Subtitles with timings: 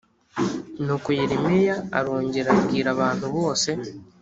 [0.83, 3.69] Nuko yeremiya arongera abwira abantu bose